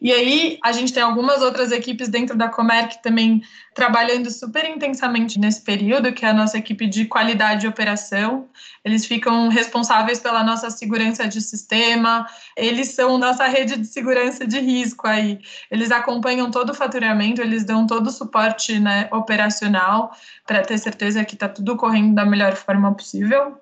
E 0.03 0.13
aí, 0.13 0.59
a 0.65 0.73
gente 0.73 0.93
tem 0.93 1.01
algumas 1.01 1.43
outras 1.43 1.71
equipes 1.71 2.09
dentro 2.09 2.37
da 2.37 2.49
Comerc 2.49 3.01
também 3.01 3.41
trabalhando 3.73 4.33
super 4.33 4.69
intensamente 4.69 5.39
nesse 5.39 5.61
período, 5.61 6.13
que 6.13 6.25
é 6.25 6.31
a 6.31 6.35
nossa 6.35 6.59
equipe 6.59 6.89
de 6.89 7.05
qualidade 7.05 7.61
de 7.61 7.69
operação. 7.69 8.49
Eles 8.85 9.07
ficam 9.07 9.49
responsáveis 9.49 10.19
pela 10.19 10.43
nossa 10.43 10.71
segurança 10.71 11.29
de 11.29 11.41
sistema, 11.41 12.27
eles 12.57 12.89
são 12.89 13.17
nossa 13.17 13.47
rede 13.47 13.77
de 13.77 13.87
segurança 13.87 14.45
de 14.45 14.59
risco 14.59 15.07
aí. 15.07 15.39
Eles 15.71 15.93
acompanham 15.93 16.51
todo 16.51 16.71
o 16.71 16.75
faturamento, 16.75 17.41
eles 17.41 17.65
dão 17.65 17.87
todo 17.87 18.09
o 18.09 18.11
suporte 18.11 18.81
né, 18.81 19.09
operacional 19.13 20.11
para 20.45 20.63
ter 20.63 20.79
certeza 20.79 21.25
que 21.25 21.35
está 21.35 21.49
tudo 21.49 21.77
correndo 21.77 22.17
da 22.17 22.25
melhor 22.25 22.57
forma 22.57 22.93
possível. 22.93 23.57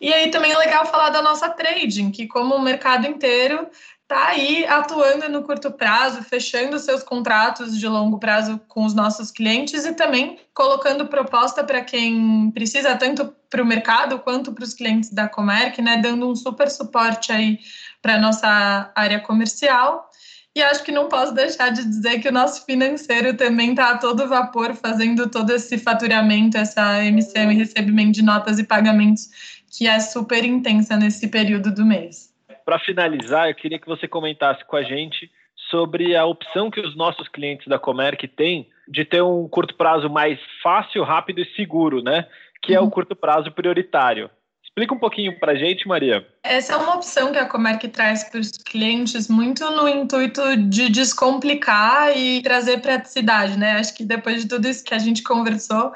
E 0.00 0.12
aí 0.12 0.30
também 0.30 0.52
é 0.52 0.58
legal 0.58 0.86
falar 0.86 1.10
da 1.10 1.22
nossa 1.22 1.48
trading, 1.48 2.10
que 2.10 2.26
como 2.26 2.56
o 2.56 2.62
mercado 2.62 3.06
inteiro 3.06 3.68
está 4.08 4.28
aí 4.28 4.64
atuando 4.66 5.28
no 5.28 5.42
curto 5.42 5.70
prazo, 5.70 6.22
fechando 6.22 6.78
seus 6.78 7.02
contratos 7.02 7.78
de 7.78 7.86
longo 7.86 8.18
prazo 8.18 8.58
com 8.66 8.86
os 8.86 8.94
nossos 8.94 9.30
clientes 9.30 9.84
e 9.84 9.92
também 9.92 10.38
colocando 10.54 11.08
proposta 11.08 11.62
para 11.62 11.82
quem 11.82 12.50
precisa, 12.50 12.96
tanto 12.96 13.26
para 13.50 13.62
o 13.62 13.66
mercado 13.66 14.18
quanto 14.20 14.50
para 14.52 14.64
os 14.64 14.72
clientes 14.72 15.10
da 15.10 15.28
Comerc, 15.28 15.82
né, 15.82 15.98
dando 15.98 16.26
um 16.26 16.34
super 16.34 16.70
suporte 16.70 17.30
aí 17.30 17.58
para 18.00 18.14
a 18.14 18.18
nossa 18.18 18.90
área 18.94 19.20
comercial. 19.20 20.08
E 20.56 20.62
acho 20.62 20.82
que 20.82 20.90
não 20.90 21.08
posso 21.08 21.34
deixar 21.34 21.68
de 21.68 21.84
dizer 21.84 22.18
que 22.20 22.30
o 22.30 22.32
nosso 22.32 22.64
financeiro 22.64 23.36
também 23.36 23.72
está 23.72 23.90
a 23.90 23.98
todo 23.98 24.26
vapor, 24.26 24.74
fazendo 24.74 25.28
todo 25.28 25.50
esse 25.50 25.76
faturamento, 25.76 26.56
essa 26.56 27.04
emissão 27.04 27.52
e 27.52 27.56
recebimento 27.56 28.12
de 28.12 28.22
notas 28.22 28.58
e 28.58 28.64
pagamentos, 28.64 29.28
que 29.70 29.86
é 29.86 30.00
super 30.00 30.46
intensa 30.46 30.96
nesse 30.96 31.28
período 31.28 31.70
do 31.70 31.84
mês. 31.84 32.27
Para 32.68 32.78
finalizar, 32.80 33.48
eu 33.48 33.54
queria 33.54 33.78
que 33.78 33.88
você 33.88 34.06
comentasse 34.06 34.62
com 34.66 34.76
a 34.76 34.82
gente 34.82 35.30
sobre 35.70 36.14
a 36.14 36.26
opção 36.26 36.70
que 36.70 36.78
os 36.78 36.94
nossos 36.94 37.26
clientes 37.26 37.66
da 37.66 37.78
Comerc 37.78 38.28
têm 38.28 38.68
de 38.86 39.06
ter 39.06 39.22
um 39.22 39.48
curto 39.48 39.74
prazo 39.74 40.10
mais 40.10 40.38
fácil, 40.62 41.02
rápido 41.02 41.40
e 41.40 41.46
seguro, 41.56 42.02
né? 42.02 42.26
Que 42.60 42.74
é 42.74 42.78
o 42.78 42.82
uhum. 42.82 42.90
curto 42.90 43.16
prazo 43.16 43.50
prioritário. 43.52 44.28
Explica 44.62 44.92
um 44.92 44.98
pouquinho 44.98 45.38
para 45.40 45.52
a 45.52 45.54
gente, 45.54 45.88
Maria. 45.88 46.28
Essa 46.42 46.74
é 46.74 46.76
uma 46.76 46.94
opção 46.94 47.32
que 47.32 47.38
a 47.38 47.46
Comerc 47.46 47.88
traz 47.88 48.24
para 48.24 48.40
os 48.40 48.50
clientes 48.50 49.28
muito 49.28 49.68
no 49.70 49.88
intuito 49.88 50.56
de 50.56 50.88
descomplicar 50.88 52.16
e 52.16 52.40
trazer 52.42 52.80
praticidade, 52.80 53.58
né? 53.58 53.72
Acho 53.72 53.94
que 53.94 54.04
depois 54.04 54.42
de 54.42 54.48
tudo 54.48 54.66
isso 54.66 54.84
que 54.84 54.94
a 54.94 54.98
gente 54.98 55.22
conversou, 55.22 55.92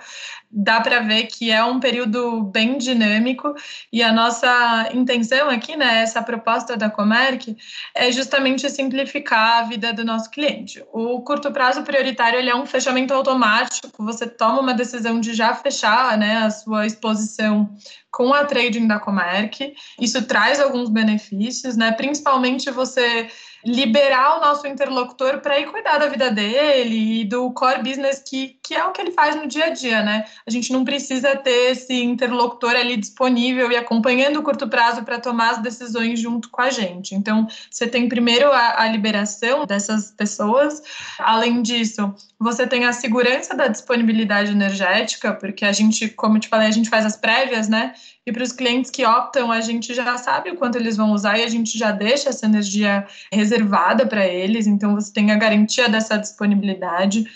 dá 0.52 0.80
para 0.80 1.00
ver 1.00 1.24
que 1.28 1.50
é 1.50 1.64
um 1.64 1.80
período 1.80 2.42
bem 2.42 2.76
dinâmico 2.76 3.54
e 3.90 4.02
a 4.02 4.12
nossa 4.12 4.90
intenção 4.92 5.48
aqui, 5.48 5.76
né, 5.76 6.02
essa 6.02 6.22
proposta 6.22 6.76
da 6.76 6.90
Comerc 6.90 7.56
é 7.94 8.12
justamente 8.12 8.68
simplificar 8.68 9.60
a 9.60 9.62
vida 9.62 9.94
do 9.94 10.04
nosso 10.04 10.30
cliente. 10.30 10.84
O 10.92 11.22
curto 11.22 11.50
prazo 11.50 11.82
prioritário 11.82 12.38
ele 12.38 12.50
é 12.50 12.54
um 12.54 12.66
fechamento 12.66 13.14
automático, 13.14 14.04
você 14.04 14.26
toma 14.26 14.60
uma 14.60 14.74
decisão 14.74 15.18
de 15.18 15.32
já 15.32 15.54
fechar, 15.54 16.18
né, 16.18 16.42
a 16.44 16.50
sua 16.50 16.86
exposição 16.86 17.74
com 18.10 18.34
a 18.34 18.44
trading 18.44 18.86
da 18.86 19.00
Comerc. 19.00 19.74
Isso 19.98 20.22
traz 20.32 20.58
alguns 20.58 20.88
benefícios, 20.88 21.76
né? 21.76 21.92
Principalmente 21.92 22.70
você 22.70 23.28
liberar 23.62 24.38
o 24.38 24.40
nosso 24.40 24.66
interlocutor 24.66 25.40
para 25.40 25.60
ir 25.60 25.70
cuidar 25.70 25.98
da 25.98 26.08
vida 26.08 26.30
dele 26.30 27.20
e 27.20 27.24
do 27.24 27.52
core 27.52 27.82
business 27.82 28.24
que, 28.26 28.56
que 28.72 28.78
é 28.78 28.84
o 28.86 28.90
que 28.90 29.02
ele 29.02 29.10
faz 29.10 29.36
no 29.36 29.46
dia 29.46 29.66
a 29.66 29.68
dia, 29.68 30.02
né? 30.02 30.24
A 30.46 30.50
gente 30.50 30.72
não 30.72 30.82
precisa 30.82 31.36
ter 31.36 31.72
esse 31.72 31.92
interlocutor 31.92 32.70
ali 32.70 32.96
disponível 32.96 33.70
e 33.70 33.76
acompanhando 33.76 34.38
o 34.38 34.42
curto 34.42 34.66
prazo 34.66 35.02
para 35.02 35.20
tomar 35.20 35.50
as 35.50 35.58
decisões 35.58 36.18
junto 36.18 36.48
com 36.48 36.62
a 36.62 36.70
gente. 36.70 37.14
Então, 37.14 37.46
você 37.70 37.86
tem 37.86 38.08
primeiro 38.08 38.50
a, 38.50 38.80
a 38.80 38.88
liberação 38.88 39.66
dessas 39.66 40.10
pessoas, 40.10 40.82
além 41.18 41.60
disso, 41.60 42.14
você 42.40 42.66
tem 42.66 42.86
a 42.86 42.94
segurança 42.94 43.54
da 43.54 43.68
disponibilidade 43.68 44.52
energética, 44.52 45.34
porque 45.34 45.66
a 45.66 45.72
gente, 45.72 46.08
como 46.08 46.38
eu 46.38 46.40
te 46.40 46.48
falei, 46.48 46.68
a 46.68 46.72
gente 46.72 46.88
faz 46.88 47.04
as 47.04 47.16
prévias, 47.16 47.68
né? 47.68 47.92
E 48.24 48.32
para 48.32 48.42
os 48.42 48.52
clientes 48.52 48.90
que 48.90 49.04
optam, 49.04 49.52
a 49.52 49.60
gente 49.60 49.92
já 49.92 50.16
sabe 50.16 50.50
o 50.50 50.56
quanto 50.56 50.78
eles 50.78 50.96
vão 50.96 51.12
usar 51.12 51.38
e 51.38 51.44
a 51.44 51.48
gente 51.48 51.76
já 51.76 51.90
deixa 51.90 52.30
essa 52.30 52.46
energia 52.46 53.06
reservada 53.30 54.06
para 54.06 54.26
eles, 54.26 54.66
então 54.66 54.94
você 54.94 55.12
tem 55.12 55.30
a 55.30 55.36
garantia 55.36 55.90
dessa 55.90 56.16
disponibilidade. 56.16 57.26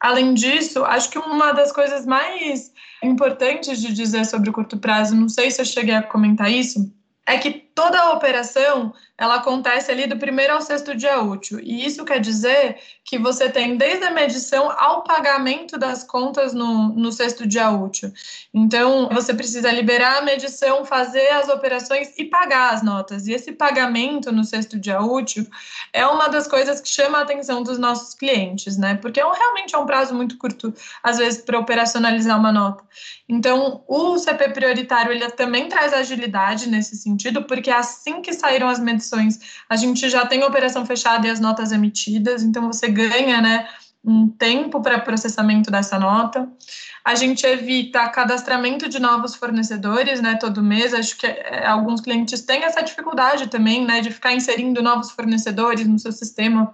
Além 0.00 0.34
disso, 0.34 0.84
acho 0.84 1.10
que 1.10 1.18
uma 1.18 1.52
das 1.52 1.72
coisas 1.72 2.04
mais 2.04 2.72
importantes 3.02 3.80
de 3.80 3.92
dizer 3.92 4.24
sobre 4.26 4.50
o 4.50 4.52
curto 4.52 4.78
prazo, 4.78 5.16
não 5.16 5.28
sei 5.28 5.50
se 5.50 5.60
eu 5.60 5.64
cheguei 5.64 5.94
a 5.94 6.02
comentar 6.02 6.50
isso, 6.50 6.92
é 7.26 7.38
que 7.38 7.65
toda 7.76 8.00
a 8.00 8.12
operação 8.14 8.94
ela 9.18 9.36
acontece 9.36 9.90
ali 9.90 10.06
do 10.06 10.18
primeiro 10.18 10.52
ao 10.52 10.60
sexto 10.60 10.94
dia 10.94 11.20
útil. 11.20 11.58
E 11.60 11.86
isso 11.86 12.04
quer 12.04 12.20
dizer 12.20 12.76
que 13.02 13.18
você 13.18 13.48
tem 13.48 13.76
desde 13.76 14.04
a 14.04 14.10
medição 14.10 14.70
ao 14.70 15.04
pagamento 15.04 15.78
das 15.78 16.02
contas 16.02 16.52
no, 16.52 16.88
no 16.88 17.10
sexto 17.10 17.46
dia 17.46 17.70
útil. 17.70 18.12
Então, 18.52 19.08
você 19.10 19.32
precisa 19.32 19.70
liberar 19.70 20.18
a 20.18 20.22
medição, 20.22 20.84
fazer 20.84 21.28
as 21.28 21.48
operações 21.48 22.12
e 22.18 22.24
pagar 22.24 22.74
as 22.74 22.82
notas. 22.82 23.26
E 23.26 23.32
esse 23.32 23.52
pagamento 23.52 24.30
no 24.32 24.44
sexto 24.44 24.78
dia 24.78 25.00
útil 25.00 25.46
é 25.92 26.06
uma 26.06 26.28
das 26.28 26.46
coisas 26.46 26.80
que 26.80 26.88
chama 26.88 27.18
a 27.18 27.22
atenção 27.22 27.62
dos 27.62 27.78
nossos 27.78 28.12
clientes, 28.14 28.76
né? 28.76 28.96
Porque 28.96 29.20
é 29.20 29.26
um, 29.26 29.32
realmente 29.32 29.74
é 29.74 29.78
um 29.78 29.86
prazo 29.86 30.14
muito 30.14 30.36
curto, 30.36 30.74
às 31.02 31.16
vezes, 31.16 31.40
para 31.40 31.58
operacionalizar 31.58 32.38
uma 32.38 32.52
nota. 32.52 32.84
Então, 33.28 33.82
o 33.88 34.18
CP 34.18 34.50
prioritário 34.50 35.12
ele 35.12 35.28
também 35.30 35.68
traz 35.68 35.92
agilidade 35.92 36.68
nesse 36.68 36.96
sentido, 36.96 37.44
porque 37.44 37.65
assim 37.70 38.20
que 38.22 38.32
saíram 38.32 38.68
as 38.68 38.78
medições, 38.78 39.40
a 39.68 39.76
gente 39.76 40.08
já 40.08 40.26
tem 40.26 40.42
a 40.42 40.46
operação 40.46 40.84
fechada 40.84 41.26
e 41.26 41.30
as 41.30 41.40
notas 41.40 41.72
emitidas, 41.72 42.42
então 42.42 42.66
você 42.66 42.88
ganha, 42.88 43.40
né, 43.40 43.68
um 44.04 44.28
tempo 44.28 44.80
para 44.80 45.00
processamento 45.00 45.68
dessa 45.68 45.98
nota. 45.98 46.48
A 47.04 47.16
gente 47.16 47.44
evita 47.44 48.08
cadastramento 48.08 48.88
de 48.88 49.00
novos 49.00 49.34
fornecedores, 49.34 50.20
né, 50.20 50.36
todo 50.36 50.62
mês. 50.62 50.94
Acho 50.94 51.16
que 51.16 51.26
é, 51.26 51.66
alguns 51.66 52.00
clientes 52.00 52.42
têm 52.42 52.62
essa 52.62 52.82
dificuldade 52.82 53.48
também, 53.48 53.84
né, 53.84 54.00
de 54.00 54.12
ficar 54.12 54.32
inserindo 54.32 54.82
novos 54.82 55.10
fornecedores 55.10 55.86
no 55.86 55.98
seu 55.98 56.12
sistema 56.12 56.72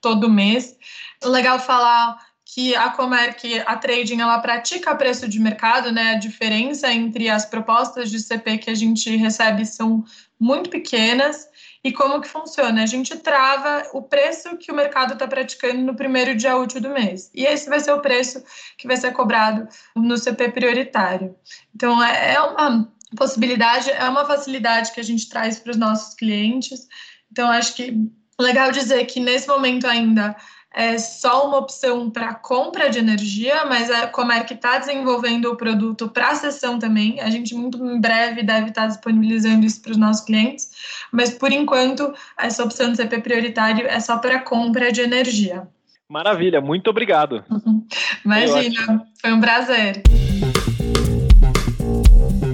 todo 0.00 0.30
mês. 0.30 0.74
Legal 1.22 1.60
falar 1.60 2.18
que 2.52 2.74
a 2.74 2.90
Comerc, 2.90 3.62
a 3.64 3.76
trading, 3.76 4.20
ela 4.20 4.40
pratica 4.40 4.94
preço 4.96 5.28
de 5.28 5.38
mercado, 5.38 5.92
né? 5.92 6.14
A 6.14 6.18
diferença 6.18 6.92
entre 6.92 7.28
as 7.28 7.46
propostas 7.46 8.10
de 8.10 8.18
CP 8.18 8.58
que 8.58 8.70
a 8.70 8.74
gente 8.74 9.14
recebe 9.16 9.64
são 9.64 10.04
muito 10.38 10.68
pequenas. 10.68 11.48
E 11.84 11.92
como 11.92 12.20
que 12.20 12.26
funciona? 12.26 12.82
A 12.82 12.86
gente 12.86 13.16
trava 13.18 13.88
o 13.92 14.02
preço 14.02 14.56
que 14.56 14.72
o 14.72 14.74
mercado 14.74 15.12
está 15.12 15.28
praticando 15.28 15.80
no 15.80 15.94
primeiro 15.94 16.34
dia 16.34 16.56
útil 16.56 16.80
do 16.80 16.90
mês. 16.90 17.30
E 17.32 17.44
esse 17.44 17.68
vai 17.68 17.78
ser 17.78 17.92
o 17.92 18.00
preço 18.00 18.42
que 18.76 18.88
vai 18.88 18.96
ser 18.96 19.12
cobrado 19.12 19.68
no 19.94 20.18
CP 20.18 20.50
prioritário. 20.50 21.36
Então, 21.72 22.02
é, 22.02 22.34
é 22.34 22.40
uma 22.40 22.92
possibilidade, 23.16 23.92
é 23.92 24.08
uma 24.08 24.26
facilidade 24.26 24.92
que 24.92 24.98
a 24.98 25.04
gente 25.04 25.28
traz 25.28 25.60
para 25.60 25.70
os 25.70 25.76
nossos 25.76 26.14
clientes. 26.14 26.88
Então, 27.30 27.48
acho 27.48 27.76
que 27.76 27.96
legal 28.40 28.72
dizer 28.72 29.04
que 29.04 29.20
nesse 29.20 29.46
momento 29.46 29.86
ainda 29.86 30.34
é 30.72 30.98
só 30.98 31.48
uma 31.48 31.58
opção 31.58 32.08
para 32.08 32.32
compra 32.34 32.88
de 32.88 32.98
energia, 32.98 33.64
mas 33.66 33.90
a 33.90 34.06
Comerc 34.06 34.54
está 34.54 34.78
desenvolvendo 34.78 35.46
o 35.46 35.56
produto 35.56 36.08
para 36.08 36.28
a 36.28 36.34
sessão 36.34 36.78
também. 36.78 37.20
A 37.20 37.28
gente 37.28 37.54
muito 37.54 37.84
em 37.84 38.00
breve 38.00 38.42
deve 38.42 38.68
estar 38.68 38.82
tá 38.82 38.86
disponibilizando 38.88 39.66
isso 39.66 39.82
para 39.82 39.92
os 39.92 39.96
nossos 39.96 40.24
clientes, 40.24 40.70
mas 41.10 41.30
por 41.30 41.52
enquanto 41.52 42.12
essa 42.38 42.62
opção 42.64 42.92
de 42.92 42.98
CP 42.98 43.20
prioritário 43.20 43.86
é 43.86 43.98
só 43.98 44.18
para 44.18 44.38
compra 44.38 44.92
de 44.92 45.00
energia. 45.00 45.66
Maravilha, 46.08 46.60
muito 46.60 46.88
obrigado. 46.90 47.44
Imagina, 48.24 49.06
foi 49.20 49.32
um 49.32 49.40
prazer. 49.40 50.02